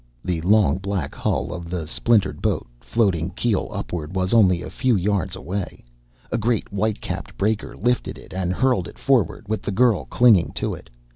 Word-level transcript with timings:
The 0.25 0.41
long 0.41 0.79
black 0.79 1.13
hull 1.13 1.53
of 1.53 1.69
the 1.69 1.85
splintered 1.85 2.41
boat, 2.41 2.65
floating 2.79 3.29
keel 3.29 3.69
upward, 3.71 4.15
was 4.15 4.33
only 4.33 4.63
a 4.63 4.69
few 4.71 4.95
yards 4.95 5.35
away. 5.35 5.85
A 6.31 6.39
great 6.39 6.73
white 6.73 6.99
capped 6.99 7.37
breaker 7.37 7.77
lifted 7.77 8.17
it 8.17 8.33
and 8.33 8.51
hurled 8.51 8.87
it 8.87 8.97
forward, 8.97 9.47
with 9.47 9.61
the 9.61 9.69
girl 9.71 10.05
clinging 10.05 10.53
to 10.55 10.73
it. 10.73 10.89